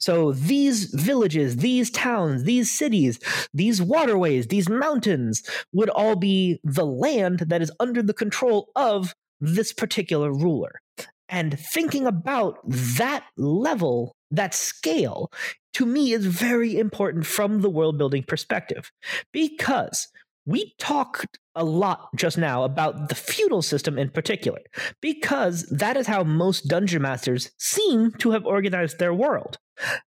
So 0.00 0.32
these 0.32 0.86
villages, 0.86 1.56
these 1.56 1.90
towns, 1.90 2.44
these 2.44 2.70
cities, 2.70 3.20
these 3.52 3.80
waterways, 3.80 4.48
these 4.48 4.68
mountains 4.68 5.42
would 5.72 5.90
all 5.90 6.16
be 6.16 6.60
the 6.64 6.86
land 6.86 7.40
that 7.40 7.62
is 7.62 7.70
under 7.78 8.02
the 8.02 8.14
control 8.14 8.70
of 8.74 9.14
this 9.42 9.72
particular 9.72 10.32
ruler. 10.32 10.80
And 11.28 11.58
thinking 11.58 12.06
about 12.06 12.58
that 12.68 13.24
level, 13.36 14.14
that 14.30 14.54
scale, 14.54 15.30
to 15.74 15.84
me 15.84 16.12
is 16.12 16.26
very 16.26 16.78
important 16.78 17.26
from 17.26 17.60
the 17.60 17.70
world 17.70 17.98
building 17.98 18.22
perspective 18.22 18.90
because 19.32 20.08
we 20.44 20.74
talked 20.78 21.38
a 21.54 21.64
lot 21.64 22.08
just 22.16 22.36
now 22.36 22.64
about 22.64 23.08
the 23.08 23.14
feudal 23.14 23.62
system 23.62 23.98
in 23.98 24.10
particular, 24.10 24.60
because 25.00 25.62
that 25.70 25.96
is 25.96 26.06
how 26.06 26.22
most 26.22 26.68
dungeon 26.68 27.02
masters 27.02 27.50
seem 27.58 28.12
to 28.18 28.32
have 28.32 28.44
organized 28.44 28.98
their 28.98 29.14
world. 29.14 29.58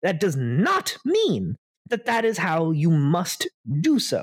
That 0.03 0.21
does 0.21 0.37
not 0.37 0.97
mean 1.05 1.57
that 1.89 2.07
that 2.07 2.25
is 2.25 2.39
how 2.39 2.71
you 2.71 2.91
must 2.91 3.49
do 3.81 3.99
so. 3.99 4.23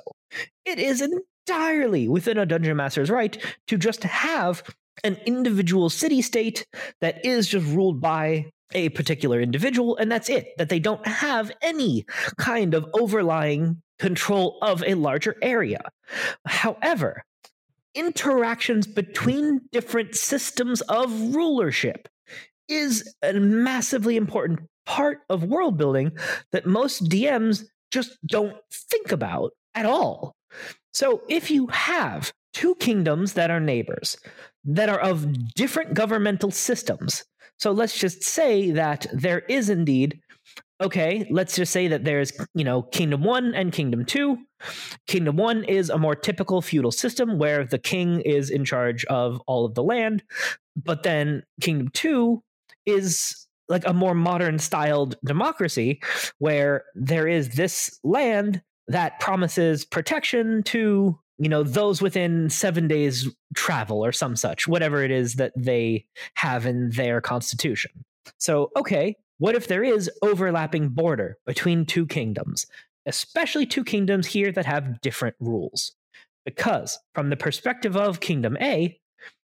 It 0.65 0.79
is 0.79 1.01
entirely 1.01 2.07
within 2.07 2.37
a 2.37 2.45
dungeon 2.45 2.77
master's 2.77 3.09
right 3.09 3.37
to 3.67 3.77
just 3.77 4.03
have 4.03 4.63
an 5.03 5.17
individual 5.25 5.89
city 5.89 6.21
state 6.21 6.65
that 7.01 7.25
is 7.25 7.47
just 7.47 7.65
ruled 7.67 8.01
by 8.01 8.45
a 8.73 8.89
particular 8.89 9.41
individual, 9.41 9.97
and 9.97 10.11
that's 10.11 10.29
it. 10.29 10.49
That 10.57 10.69
they 10.69 10.79
don't 10.79 11.05
have 11.07 11.51
any 11.61 12.05
kind 12.37 12.73
of 12.73 12.87
overlying 12.93 13.81
control 13.97 14.57
of 14.61 14.83
a 14.85 14.93
larger 14.93 15.35
area. 15.41 15.81
However, 16.45 17.23
interactions 17.95 18.87
between 18.87 19.61
different 19.71 20.15
systems 20.15 20.81
of 20.81 21.35
rulership 21.35 22.07
is 22.67 23.15
a 23.23 23.33
massively 23.33 24.15
important 24.15 24.59
part 24.85 25.19
of 25.29 25.43
world 25.43 25.77
building 25.77 26.11
that 26.51 26.65
most 26.65 27.09
DMs 27.09 27.65
just 27.91 28.17
don't 28.25 28.55
think 28.71 29.11
about 29.11 29.51
at 29.75 29.85
all. 29.85 30.35
So 30.93 31.21
if 31.27 31.51
you 31.51 31.67
have 31.67 32.31
two 32.59 32.75
kingdoms 32.75 33.33
that 33.33 33.49
are 33.49 33.61
neighbors, 33.61 34.17
that 34.65 34.89
are 34.89 34.99
of 34.99 35.53
different 35.55 35.93
governmental 35.93 36.51
systems. 36.51 37.23
So 37.57 37.71
let's 37.71 37.97
just 37.97 38.21
say 38.21 38.71
that 38.71 39.07
there 39.13 39.39
is 39.47 39.69
indeed, 39.69 40.19
okay, 40.81 41.25
let's 41.29 41.55
just 41.55 41.71
say 41.71 41.87
that 41.87 42.03
there's, 42.03 42.33
you 42.53 42.65
know, 42.65 42.81
Kingdom 42.81 43.23
1 43.23 43.55
and 43.55 43.71
Kingdom 43.71 44.03
2. 44.03 44.37
Kingdom 45.07 45.37
1 45.37 45.63
is 45.63 45.89
a 45.89 45.97
more 45.97 46.15
typical 46.15 46.61
feudal 46.61 46.91
system 46.91 47.37
where 47.37 47.63
the 47.63 47.79
king 47.79 48.19
is 48.21 48.49
in 48.49 48.65
charge 48.65 49.05
of 49.05 49.41
all 49.47 49.63
of 49.63 49.73
the 49.75 49.83
land. 49.83 50.21
But 50.75 51.03
then 51.03 51.43
Kingdom 51.61 51.87
2 51.93 52.43
is 52.85 53.47
like 53.69 53.87
a 53.87 53.93
more 53.93 54.15
modern 54.15 54.59
styled 54.59 55.15
democracy 55.23 56.01
where 56.39 56.83
there 56.93 57.25
is 57.25 57.51
this 57.51 57.97
land 58.03 58.61
that 58.89 59.21
promises 59.21 59.85
protection 59.85 60.61
to 60.63 61.17
you 61.39 61.49
know 61.49 61.63
those 61.63 62.01
within 62.01 62.49
seven 62.49 62.87
days 62.87 63.27
travel 63.55 64.03
or 64.03 64.11
some 64.11 64.35
such 64.35 64.67
whatever 64.67 65.03
it 65.03 65.11
is 65.11 65.35
that 65.35 65.53
they 65.55 66.05
have 66.35 66.65
in 66.65 66.89
their 66.91 67.21
constitution. 67.21 67.91
So 68.37 68.71
okay 68.75 69.15
what 69.39 69.55
if 69.55 69.67
there 69.67 69.83
is 69.83 70.11
overlapping 70.21 70.89
border 70.89 71.37
between 71.45 71.85
two 71.85 72.05
kingdoms 72.05 72.65
especially 73.05 73.65
two 73.65 73.83
kingdoms 73.83 74.27
here 74.27 74.51
that 74.51 74.65
have 74.65 75.01
different 75.01 75.35
rules? 75.39 75.93
Because 76.45 76.99
from 77.15 77.29
the 77.29 77.37
perspective 77.37 77.97
of 77.97 78.19
kingdom 78.19 78.57
a 78.61 78.99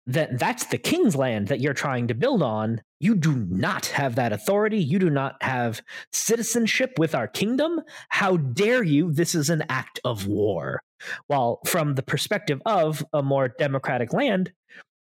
that 0.07 0.39
that's 0.39 0.67
the 0.67 0.77
king's 0.77 1.15
land 1.15 1.49
that 1.49 1.59
you're 1.59 1.73
trying 1.73 2.07
to 2.07 2.13
build 2.13 2.41
on. 2.41 2.81
You 2.99 3.13
do 3.13 3.35
not 3.49 3.87
have 3.87 4.15
that 4.15 4.31
authority. 4.31 4.79
You 4.79 4.99
do 4.99 5.09
not 5.09 5.35
have 5.43 5.81
citizenship 6.13 6.93
with 6.97 7.13
our 7.13 7.27
kingdom. 7.27 7.81
How 8.07 8.37
dare 8.37 8.83
you? 8.83 9.11
This 9.11 9.35
is 9.35 9.49
an 9.49 9.63
act 9.67 9.99
of 10.05 10.25
war 10.25 10.81
while 11.27 11.59
from 11.65 11.95
the 11.95 12.03
perspective 12.03 12.61
of 12.65 13.05
a 13.13 13.21
more 13.21 13.49
democratic 13.59 14.13
land 14.13 14.51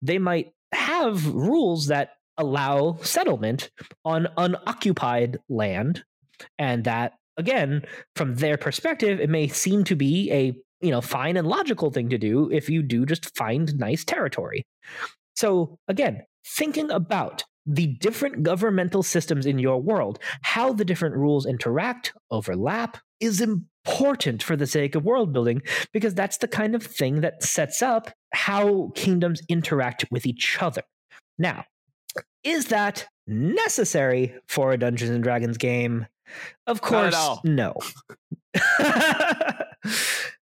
they 0.02 0.18
might 0.18 0.52
have 0.74 1.26
rules 1.28 1.88
that 1.88 2.12
allow 2.38 2.98
settlement 3.02 3.70
on 4.06 4.28
unoccupied 4.38 5.38
land 5.50 6.04
and 6.58 6.84
that 6.84 7.14
again 7.38 7.84
from 8.16 8.36
their 8.36 8.58
perspective 8.58 9.20
it 9.20 9.30
may 9.30 9.48
seem 9.48 9.84
to 9.84 9.96
be 9.96 10.32
a 10.32 10.56
you 10.84 10.92
know 10.92 11.02
fine 11.02 11.38
and 11.38 11.48
logical 11.48 11.90
thing 11.90 12.10
to 12.10 12.18
do 12.18 12.50
if 12.52 12.70
you 12.70 12.84
do 12.84 13.06
just 13.06 13.36
find 13.36 13.80
nice 13.80 14.04
territory. 14.04 14.64
So 15.36 15.80
again, 15.88 16.24
thinking 16.46 16.92
about 16.92 17.44
the 17.66 17.88
different 17.88 18.44
governmental 18.44 19.02
systems 19.02 19.46
in 19.46 19.58
your 19.58 19.82
world, 19.82 20.20
how 20.42 20.74
the 20.74 20.84
different 20.84 21.16
rules 21.16 21.46
interact, 21.46 22.14
overlap, 22.30 22.98
is 23.22 23.40
important 23.86 24.42
for 24.42 24.56
the 24.56 24.68
sake 24.68 24.96
of 24.96 25.04
world 25.04 25.34
building 25.34 25.62
because 25.92 26.14
that's 26.14 26.38
the 26.38 26.48
kind 26.48 26.76
of 26.76 26.84
thing 26.84 27.22
that 27.22 27.44
sets 27.44 27.82
up 27.82 28.12
how 28.34 28.92
kingdoms 28.96 29.42
interact 29.50 30.06
with 30.10 30.26
each 30.26 30.62
other. 30.62 30.84
Now, 31.38 31.66
is 32.44 32.68
that 32.68 33.08
necessary 33.28 34.36
for 34.48 34.72
a 34.72 34.78
Dungeons 34.78 35.12
and 35.12 35.24
Dragons 35.24 35.58
game? 35.58 36.08
Of 36.68 36.82
course, 36.82 37.16
no. 37.44 37.76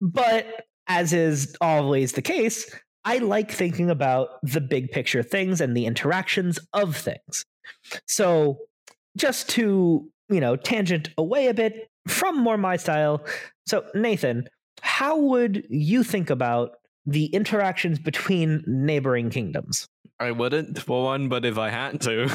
but 0.01 0.65
as 0.87 1.13
is 1.13 1.55
always 1.59 2.13
the 2.13 2.21
case, 2.21 2.73
I 3.03 3.17
like 3.19 3.51
thinking 3.51 3.89
about 3.89 4.39
the 4.43 4.61
big 4.61 4.91
picture 4.91 5.23
things 5.23 5.61
and 5.61 5.75
the 5.75 5.85
interactions 5.85 6.59
of 6.73 6.95
things. 6.95 7.45
So, 8.05 8.59
just 9.15 9.49
to, 9.49 10.09
you 10.29 10.39
know, 10.39 10.55
tangent 10.55 11.09
away 11.17 11.47
a 11.47 11.53
bit 11.53 11.89
from 12.07 12.37
more 12.37 12.57
my 12.57 12.77
style. 12.77 13.25
So, 13.65 13.85
Nathan, 13.93 14.47
how 14.81 15.17
would 15.17 15.65
you 15.69 16.03
think 16.03 16.29
about 16.29 16.75
the 17.05 17.25
interactions 17.27 17.99
between 17.99 18.63
neighboring 18.67 19.29
kingdoms? 19.29 19.87
I 20.19 20.31
wouldn't 20.31 20.79
for 20.81 21.03
one, 21.03 21.29
but 21.29 21.45
if 21.45 21.57
I 21.57 21.69
had 21.69 22.01
to, 22.01 22.29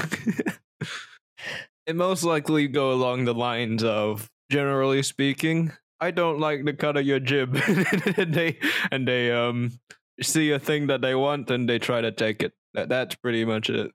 it 1.87 1.97
most 1.97 2.23
likely 2.23 2.69
go 2.69 2.93
along 2.93 3.25
the 3.25 3.35
lines 3.35 3.83
of 3.83 4.31
generally 4.51 5.03
speaking, 5.03 5.73
I 6.01 6.11
don't 6.11 6.39
like 6.39 6.65
the 6.65 6.73
cut 6.73 6.97
of 6.97 7.07
your 7.07 7.21
jib, 7.21 7.55
and 8.17 8.35
they 8.35 8.59
and 8.91 9.07
they 9.07 9.33
um 9.33 9.73
see 10.21 10.51
a 10.51 10.59
thing 10.59 10.89
that 10.89 11.01
they 11.01 11.15
want 11.15 11.51
and 11.51 11.69
they 11.69 11.79
try 11.79 12.01
to 12.01 12.13
take 12.13 12.43
it. 12.43 12.53
That, 12.75 12.89
that's 12.89 13.15
pretty 13.17 13.45
much 13.45 13.71
it. 13.71 13.91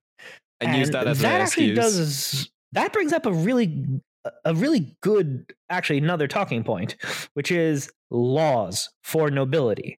And, 0.59 0.71
and 0.71 0.77
use 0.77 0.89
that 0.91 1.07
as 1.07 1.19
that 1.19 1.35
an 1.35 1.41
actually 1.41 1.71
excuse. 1.71 1.95
does 1.97 2.49
that 2.73 2.93
brings 2.93 3.13
up 3.13 3.25
a 3.25 3.33
really 3.33 4.01
a 4.45 4.53
really 4.55 4.95
good 5.01 5.53
actually 5.69 5.97
another 5.97 6.27
talking 6.27 6.63
point 6.63 6.95
which 7.33 7.51
is 7.51 7.91
laws 8.09 8.89
for 9.03 9.29
nobility. 9.29 9.99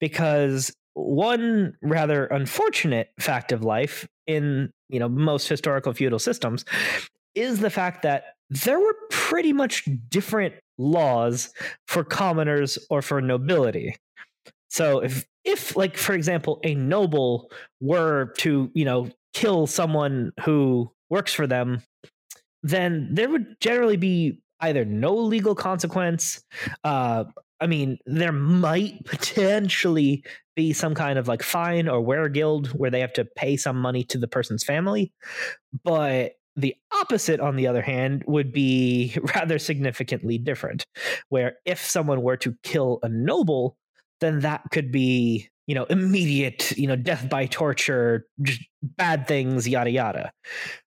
Because 0.00 0.74
one 0.94 1.76
rather 1.82 2.26
unfortunate 2.26 3.10
fact 3.20 3.52
of 3.52 3.62
life 3.62 4.08
in 4.26 4.72
you 4.88 4.98
know 4.98 5.08
most 5.08 5.48
historical 5.48 5.92
feudal 5.92 6.18
systems 6.18 6.64
is 7.34 7.60
the 7.60 7.70
fact 7.70 8.02
that 8.02 8.34
there 8.50 8.80
were 8.80 8.96
pretty 9.10 9.52
much 9.52 9.88
different 10.08 10.54
laws 10.78 11.52
for 11.86 12.02
commoners 12.02 12.78
or 12.90 13.02
for 13.02 13.20
nobility. 13.20 13.94
So 14.70 15.00
if 15.00 15.26
if 15.44 15.76
like 15.76 15.96
for 15.96 16.14
example 16.14 16.60
a 16.64 16.74
noble 16.74 17.50
were 17.80 18.32
to 18.38 18.70
you 18.74 18.84
know 18.84 19.10
kill 19.34 19.66
someone 19.66 20.32
who 20.44 20.90
works 21.10 21.32
for 21.32 21.46
them 21.46 21.82
then 22.68 23.08
there 23.10 23.28
would 23.28 23.60
generally 23.60 23.96
be 23.96 24.40
either 24.60 24.84
no 24.84 25.14
legal 25.14 25.54
consequence 25.54 26.42
uh 26.84 27.24
i 27.60 27.66
mean 27.66 27.98
there 28.06 28.32
might 28.32 29.04
potentially 29.04 30.24
be 30.56 30.72
some 30.72 30.94
kind 30.94 31.18
of 31.18 31.28
like 31.28 31.42
fine 31.42 31.88
or 31.88 32.02
weregild 32.02 32.68
where 32.68 32.90
they 32.90 33.00
have 33.00 33.12
to 33.12 33.24
pay 33.24 33.56
some 33.56 33.76
money 33.80 34.02
to 34.04 34.18
the 34.18 34.28
person's 34.28 34.64
family 34.64 35.12
but 35.84 36.32
the 36.56 36.74
opposite, 36.92 37.38
on 37.38 37.54
the 37.54 37.68
other 37.68 37.82
hand, 37.82 38.24
would 38.26 38.52
be 38.52 39.16
rather 39.36 39.60
significantly 39.60 40.38
different. 40.38 40.84
Where 41.28 41.54
if 41.64 41.78
someone 41.78 42.20
were 42.22 42.36
to 42.38 42.56
kill 42.64 42.98
a 43.04 43.08
noble, 43.08 43.76
then 44.20 44.40
that 44.40 44.62
could 44.72 44.90
be 44.90 45.48
you 45.68 45.74
know 45.74 45.84
immediate 45.84 46.76
you 46.76 46.88
know 46.88 46.96
death 46.96 47.28
by 47.28 47.46
torture 47.46 48.26
bad 48.82 49.28
things 49.28 49.68
yada 49.68 49.90
yada 49.90 50.32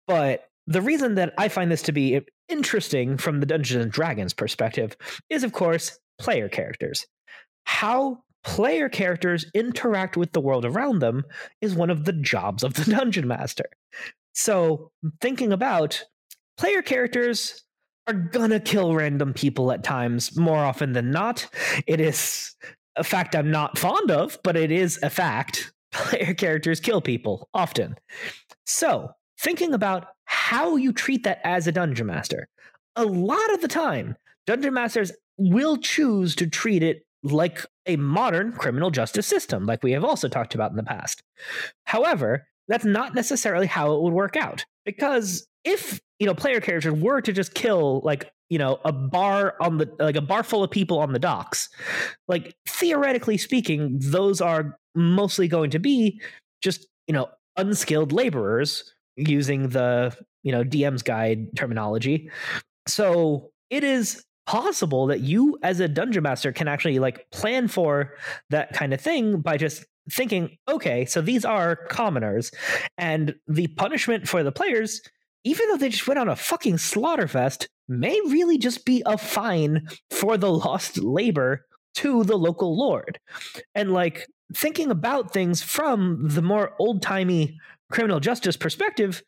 but 0.07 0.49
the 0.67 0.83
reason 0.83 1.15
that 1.15 1.33
i 1.39 1.49
find 1.49 1.71
this 1.71 1.83
to 1.83 1.93
be 1.93 2.21
interesting 2.49 3.17
from 3.17 3.41
the 3.41 3.47
dungeons 3.47 3.83
and 3.83 3.93
dragons 3.93 4.33
perspective 4.33 4.97
is 5.31 5.43
of 5.43 5.53
course 5.53 5.99
player 6.19 6.49
characters 6.49 7.07
how 7.65 8.19
player 8.45 8.89
characters 8.89 9.47
interact 9.55 10.17
with 10.17 10.33
the 10.33 10.41
world 10.41 10.65
around 10.65 10.99
them 10.99 11.25
is 11.61 11.75
one 11.75 11.91
of 11.91 12.05
the 12.05 12.13
jobs 12.13 12.63
of 12.63 12.75
the 12.75 12.85
dungeon 12.91 13.27
master 13.27 13.67
so 14.35 14.91
thinking 15.21 15.53
about 15.53 16.05
player 16.59 16.83
characters 16.83 17.65
are 18.07 18.15
gonna 18.15 18.61
kill 18.61 18.95
random 18.95 19.33
people 19.33 19.73
at 19.73 19.83
times 19.83 20.37
more 20.37 20.59
often 20.59 20.93
than 20.93 21.11
not 21.11 21.49
it 21.87 22.01
is 22.01 22.55
a 22.97 23.05
fact 23.05 23.35
I'm 23.35 23.51
not 23.51 23.79
fond 23.79 24.11
of, 24.11 24.39
but 24.43 24.57
it 24.57 24.71
is 24.71 24.99
a 25.03 25.11
fact. 25.11 25.73
Player 25.93 26.35
characters 26.35 26.81
kill 26.81 27.01
people 27.01 27.49
often. 27.55 27.97
So, 28.67 29.11
thinking 29.45 29.75
about 29.75 30.07
how 30.25 30.77
you 30.77 30.93
treat 30.93 31.23
that 31.25 31.41
as 31.45 31.67
a 31.67 31.73
dungeon 31.73 32.07
master, 32.07 32.49
a 32.97 33.05
lot 33.05 33.53
of 33.53 33.61
the 33.61 33.69
time, 33.69 34.17
dungeon 34.47 34.73
masters 34.73 35.13
will 35.37 35.77
choose 35.77 36.35
to 36.37 36.47
treat 36.49 36.83
it 36.83 37.05
like 37.23 37.65
a 37.87 37.97
modern 37.97 38.53
criminal 38.53 38.91
justice 38.91 39.27
system, 39.27 39.67
like 39.67 39.83
we 39.83 39.93
have 39.93 40.05
also 40.05 40.29
talked 40.29 40.55
about 40.55 40.71
in 40.71 40.77
the 40.77 40.83
past. 40.83 41.23
However, 41.85 42.47
that's 42.69 42.85
not 42.85 43.15
necessarily 43.15 43.67
how 43.67 43.95
it 43.95 44.03
would 44.03 44.13
work 44.13 44.37
out 44.37 44.65
because 44.87 45.47
if 45.65 46.01
you 46.19 46.27
know 46.27 46.35
player 46.35 46.61
characters 46.61 46.95
were 46.95 47.21
to 47.21 47.33
just 47.33 47.55
kill 47.55 48.01
like 48.05 48.31
you 48.49 48.59
know 48.59 48.79
a 48.85 48.93
bar 48.93 49.55
on 49.61 49.79
the 49.79 49.91
like 49.99 50.17
a 50.17 50.23
bar 50.23 50.43
full 50.43 50.65
of 50.65 50.71
people 50.71 50.99
on 50.99 51.13
the 51.13 51.19
docks 51.19 51.69
like 52.29 52.55
theoretically 52.67 53.37
speaking 53.37 53.99
those 54.01 54.41
are 54.41 54.79
mostly 54.95 55.49
going 55.49 55.71
to 55.71 55.79
be 55.79 56.21
just 56.63 56.87
you 57.07 57.13
know 57.13 57.29
unskilled 57.57 58.13
laborers 58.13 58.94
using 59.17 59.69
the 59.69 60.17
you 60.43 60.53
know 60.53 60.65
DM's 60.65 61.03
guide 61.03 61.57
terminology 61.57 62.31
so 62.87 63.51
it 63.71 63.85
is 63.85 64.25
possible 64.47 65.07
that 65.07 65.21
you 65.21 65.59
as 65.63 65.81
a 65.81 65.89
dungeon 65.89 66.23
master 66.23 66.53
can 66.53 66.69
actually 66.69 66.99
like 66.99 67.31
plan 67.31 67.67
for 67.67 68.15
that 68.51 68.73
kind 68.75 68.93
of 68.93 69.01
thing 69.01 69.41
by 69.41 69.57
just 69.57 69.87
thinking 70.11 70.55
okay 70.69 71.07
so 71.07 71.23
these 71.23 71.47
are 71.47 71.77
commoners 71.89 72.51
and 72.99 73.35
the 73.49 73.67
punishment 73.69 74.29
for 74.29 74.43
the 74.43 74.53
players 74.53 75.01
even 75.45 75.69
though 75.69 75.77
they 75.77 75.91
just 75.91 76.09
went 76.09 76.19
on 76.19 76.29
a 76.29 76.37
fucking 76.37 76.77
slaughterfest, 76.77 77.69
may 77.87 78.19
really 78.27 78.59
just 78.59 78.85
be 78.85 79.03
a 79.07 79.17
fine 79.19 79.87
for 80.11 80.37
the 80.37 80.51
lost 80.51 80.99
labor 80.99 81.67
to 81.97 82.25
the 82.25 82.37
local 82.37 82.77
lord. 82.77 83.21
And 83.75 83.93
like 83.93 84.27
thinking 84.55 84.91
about 84.91 85.33
things 85.33 85.63
from 85.63 86.29
the 86.29 86.43
more 86.43 86.75
old 86.79 87.03
timey 87.03 87.59
criminal 87.91 88.21
justice 88.21 88.57
perspective 88.57 89.23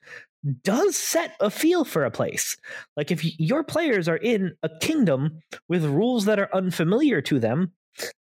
does 0.62 0.96
set 0.96 1.34
a 1.40 1.50
feel 1.50 1.84
for 1.84 2.04
a 2.04 2.10
place. 2.10 2.56
Like 2.96 3.10
if 3.10 3.38
your 3.38 3.64
players 3.64 4.08
are 4.08 4.16
in 4.16 4.54
a 4.62 4.70
kingdom 4.80 5.40
with 5.68 5.84
rules 5.84 6.24
that 6.26 6.38
are 6.38 6.54
unfamiliar 6.54 7.20
to 7.22 7.38
them, 7.38 7.72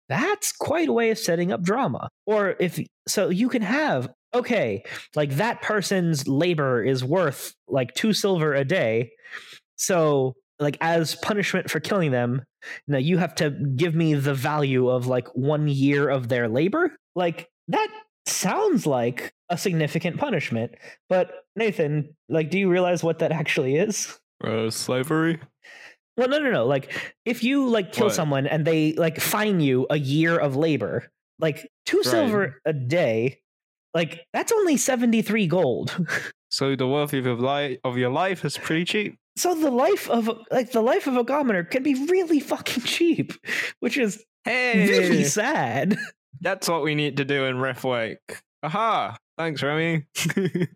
that's 0.10 0.52
quite 0.52 0.90
a 0.90 0.94
way 0.94 1.10
of 1.10 1.18
setting 1.18 1.52
up 1.52 1.62
drama. 1.62 2.10
Or 2.26 2.56
if 2.60 2.80
so, 3.08 3.30
you 3.30 3.50
can 3.50 3.62
have 3.62 4.10
okay, 4.34 4.84
like 5.16 5.36
that 5.38 5.62
person's 5.62 6.28
labor 6.28 6.84
is 6.84 7.04
worth 7.04 7.54
like 7.68 7.94
two 7.94 8.14
silver 8.14 8.54
a 8.54 8.66
day. 8.66 9.12
So, 9.76 10.34
like, 10.60 10.78
as 10.82 11.16
punishment 11.16 11.70
for 11.70 11.80
killing 11.80 12.12
them, 12.12 12.44
now 12.88 12.98
you 12.98 13.18
have 13.18 13.36
to 13.36 13.52
give 13.52 13.96
me 13.96 14.14
the 14.14 14.34
value 14.34 14.90
of 14.90 15.08
like 15.08 15.28
one 15.36 15.68
year 15.68 16.10
of 16.10 16.30
their 16.30 16.48
labor. 16.48 16.96
Like, 17.16 17.50
that 17.68 17.90
sounds 18.26 18.88
like 18.88 19.34
a 19.54 19.58
significant 19.58 20.18
punishment. 20.18 20.74
But, 21.10 21.46
Nathan, 21.56 22.16
like, 22.30 22.50
do 22.50 22.60
you 22.60 22.70
realize 22.70 23.04
what 23.04 23.20
that 23.20 23.32
actually 23.32 23.76
is? 23.76 24.20
Uh, 24.44 24.70
slavery? 24.70 25.40
Well, 26.18 26.28
no, 26.28 26.40
no, 26.40 26.52
no. 26.52 26.66
Like, 26.66 27.16
if 27.26 27.44
you 27.44 27.70
like 27.70 27.92
kill 27.92 28.08
what? 28.08 28.16
someone 28.16 28.46
and 28.46 28.66
they 28.66 28.94
like 28.94 29.20
fine 29.20 29.60
you 29.60 29.88
a 29.90 29.98
year 29.98 30.38
of 30.38 30.56
labor, 30.56 31.10
like 31.40 31.68
two 31.86 31.98
right. 31.98 32.06
silver 32.06 32.62
a 32.66 32.74
day 32.74 33.40
like 33.94 34.26
that's 34.34 34.52
only 34.52 34.78
73 34.78 35.48
gold. 35.48 35.96
so 36.50 36.76
the 36.76 36.88
worth 36.88 37.14
of 37.14 37.26
your 37.26 37.36
life 37.36 37.78
of 37.84 37.98
your 37.98 38.10
life 38.10 38.44
is 38.44 38.58
pretty 38.58 38.86
cheap. 38.86 39.18
So 39.36 39.56
the 39.56 39.72
life 39.72 40.10
of 40.10 40.30
like 40.52 40.72
the 40.72 40.82
life 40.82 41.08
of 41.08 41.16
a 41.16 41.24
commoner 41.24 41.64
can 41.64 41.84
be 41.84 41.94
really 42.06 42.40
fucking 42.40 42.84
cheap, 42.84 43.34
which 43.80 43.98
is 43.98 44.24
hey, 44.46 44.88
really 44.88 45.24
sad. 45.24 45.98
That's 46.42 46.68
what 46.68 46.84
we 46.84 46.96
need 46.96 47.18
to 47.18 47.26
do 47.26 47.46
in 47.46 47.56
Riftwake. 47.58 48.18
Aha! 48.64 49.18
Thanks, 49.38 49.62
Remy. 49.62 50.06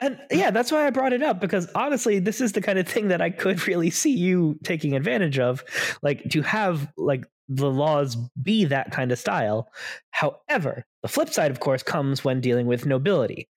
and 0.00 0.18
yeah, 0.30 0.50
that's 0.50 0.72
why 0.72 0.86
I 0.86 0.90
brought 0.90 1.12
it 1.12 1.22
up 1.22 1.40
because 1.40 1.68
honestly, 1.74 2.18
this 2.18 2.40
is 2.40 2.52
the 2.52 2.60
kind 2.60 2.78
of 2.78 2.88
thing 2.88 3.08
that 3.08 3.20
I 3.20 3.30
could 3.30 3.66
really 3.66 3.90
see 3.90 4.12
you 4.12 4.58
taking 4.64 4.96
advantage 4.96 5.38
of, 5.38 5.62
like 6.02 6.28
to 6.30 6.42
have 6.42 6.90
like 6.96 7.26
the 7.48 7.70
laws 7.70 8.16
be 8.42 8.64
that 8.66 8.90
kind 8.90 9.10
of 9.10 9.18
style. 9.18 9.68
However, 10.10 10.84
the 11.02 11.08
flip 11.08 11.30
side, 11.30 11.50
of 11.50 11.60
course, 11.60 11.82
comes 11.82 12.24
when 12.24 12.40
dealing 12.40 12.66
with 12.66 12.86
nobility. 12.86 13.48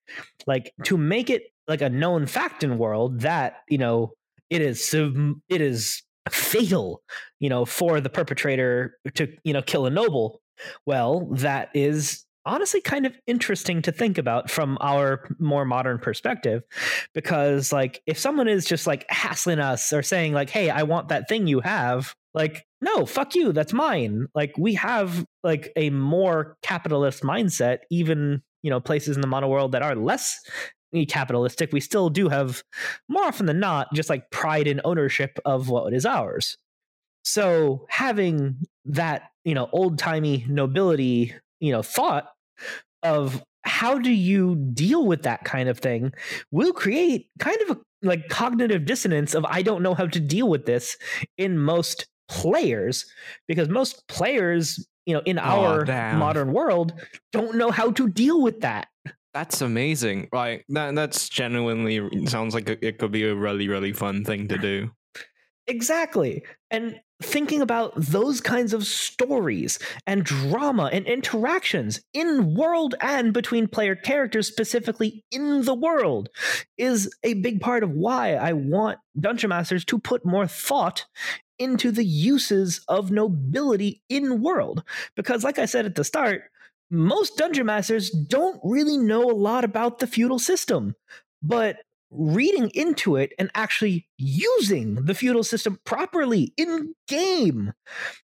Like 0.47 0.73
to 0.85 0.97
make 0.97 1.29
it 1.29 1.43
like 1.67 1.81
a 1.81 1.89
known 1.89 2.25
fact 2.25 2.63
in 2.63 2.77
world 2.77 3.21
that 3.21 3.57
you 3.69 3.77
know 3.77 4.13
it 4.49 4.61
is 4.61 4.93
it 4.93 5.61
is 5.61 6.01
fatal, 6.29 7.01
you 7.39 7.49
know, 7.49 7.65
for 7.65 8.01
the 8.01 8.09
perpetrator 8.09 8.97
to 9.15 9.27
you 9.43 9.53
know 9.53 9.61
kill 9.61 9.85
a 9.85 9.89
noble. 9.89 10.41
Well, 10.85 11.27
that 11.31 11.69
is 11.73 12.25
honestly 12.45 12.81
kind 12.81 13.05
of 13.05 13.15
interesting 13.27 13.81
to 13.81 13.91
think 13.91 14.17
about 14.17 14.49
from 14.49 14.77
our 14.81 15.35
more 15.39 15.65
modern 15.65 15.99
perspective 15.99 16.63
because 17.13 17.71
like 17.71 18.01
if 18.07 18.17
someone 18.17 18.47
is 18.47 18.65
just 18.65 18.87
like 18.87 19.05
hassling 19.09 19.59
us 19.59 19.93
or 19.93 20.01
saying 20.01 20.33
like 20.33 20.49
hey 20.49 20.69
i 20.69 20.81
want 20.81 21.09
that 21.09 21.29
thing 21.29 21.45
you 21.45 21.59
have 21.59 22.15
like 22.33 22.65
no 22.81 23.05
fuck 23.05 23.35
you 23.35 23.51
that's 23.51 23.73
mine. 23.73 24.27
Like 24.33 24.53
we 24.57 24.73
have 24.75 25.25
like 25.43 25.71
a 25.75 25.89
more 25.91 26.57
capitalist 26.61 27.23
mindset 27.23 27.79
even 27.89 28.41
you 28.63 28.69
know 28.69 28.79
places 28.79 29.15
in 29.15 29.21
the 29.21 29.27
mono 29.27 29.47
world 29.47 29.71
that 29.73 29.81
are 29.81 29.95
less 29.95 30.39
eh, 30.93 31.05
capitalistic 31.07 31.71
we 31.71 31.79
still 31.79 32.09
do 32.09 32.29
have 32.29 32.63
more 33.07 33.23
often 33.23 33.45
than 33.45 33.59
not 33.59 33.93
just 33.93 34.09
like 34.09 34.29
pride 34.31 34.67
in 34.67 34.81
ownership 34.83 35.39
of 35.45 35.69
what 35.69 35.93
is 35.93 36.05
ours. 36.05 36.57
So 37.23 37.85
having 37.89 38.57
that 38.85 39.29
you 39.45 39.53
know 39.53 39.69
old 39.71 39.97
timey 39.97 40.45
nobility 40.47 41.33
you 41.61 41.71
know 41.71 41.81
thought 41.81 42.27
of 43.03 43.41
how 43.63 43.97
do 43.97 44.11
you 44.11 44.55
deal 44.73 45.05
with 45.05 45.23
that 45.23 45.43
kind 45.45 45.69
of 45.69 45.79
thing 45.79 46.11
will 46.51 46.73
create 46.73 47.29
kind 47.39 47.57
of 47.69 47.77
a 47.77 47.79
like 48.03 48.27
cognitive 48.29 48.85
dissonance 48.85 49.33
of 49.35 49.45
I 49.45 49.61
don't 49.61 49.83
know 49.83 49.93
how 49.93 50.07
to 50.07 50.19
deal 50.19 50.49
with 50.49 50.65
this 50.65 50.97
in 51.37 51.57
most 51.59 52.07
players 52.27 53.05
because 53.47 53.69
most 53.69 54.07
players 54.07 54.85
you 55.05 55.13
know 55.13 55.21
in 55.25 55.37
Oh, 55.39 55.41
our 55.41 55.85
damn. 55.85 56.17
modern 56.17 56.51
world 56.53 56.93
don't 57.31 57.55
know 57.55 57.71
how 57.71 57.91
to 57.91 58.09
deal 58.09 58.41
with 58.41 58.61
that 58.61 58.87
That's 59.33 59.61
amazing. 59.61 60.27
Like 60.33 60.65
that. 60.69 60.93
That's 60.95 61.29
genuinely 61.29 62.27
sounds 62.27 62.53
like 62.53 62.67
it 62.67 62.97
could 62.99 63.11
be 63.13 63.23
a 63.23 63.33
really, 63.33 63.69
really 63.69 63.93
fun 63.93 64.25
thing 64.25 64.49
to 64.49 64.57
do. 64.57 64.91
Exactly. 65.67 66.43
And 66.69 66.99
thinking 67.21 67.61
about 67.61 67.93
those 67.95 68.41
kinds 68.41 68.73
of 68.73 68.85
stories 68.85 69.79
and 70.05 70.23
drama 70.23 70.89
and 70.91 71.05
interactions 71.05 72.01
in 72.13 72.55
world 72.55 72.95
and 72.99 73.33
between 73.33 73.67
player 73.67 73.95
characters, 73.95 74.47
specifically 74.47 75.23
in 75.31 75.63
the 75.63 75.73
world, 75.73 76.29
is 76.77 77.13
a 77.23 77.35
big 77.35 77.61
part 77.61 77.83
of 77.83 77.91
why 77.91 78.35
I 78.35 78.53
want 78.53 78.99
Dungeon 79.19 79.49
Masters 79.49 79.85
to 79.85 79.99
put 79.99 80.25
more 80.25 80.47
thought 80.47 81.05
into 81.59 81.91
the 81.91 82.05
uses 82.05 82.83
of 82.87 83.11
nobility 83.11 84.01
in 84.09 84.41
world. 84.41 84.83
Because, 85.15 85.43
like 85.43 85.59
I 85.59 85.65
said 85.65 85.85
at 85.85 85.95
the 85.95 86.03
start, 86.03 86.43
most 86.89 87.37
Dungeon 87.37 87.67
Masters 87.67 88.09
don't 88.09 88.59
really 88.63 88.97
know 88.97 89.29
a 89.29 89.33
lot 89.33 89.63
about 89.63 89.99
the 89.99 90.07
feudal 90.07 90.39
system. 90.39 90.95
But 91.43 91.77
reading 92.11 92.69
into 92.73 93.15
it 93.15 93.33
and 93.39 93.49
actually 93.55 94.07
using 94.17 94.95
the 94.95 95.15
feudal 95.15 95.43
system 95.43 95.79
properly 95.85 96.53
in 96.57 96.93
game 97.07 97.73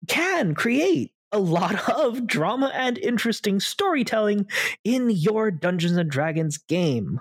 can 0.07 0.55
create 0.55 1.13
a 1.33 1.39
lot 1.39 1.89
of 1.91 2.27
drama 2.27 2.71
and 2.75 2.97
interesting 2.99 3.61
storytelling 3.61 4.47
in 4.85 5.11
your 5.11 5.51
Dungeons 5.51 5.97
and 5.97 6.11
Dragons 6.11 6.57
game. 6.59 7.21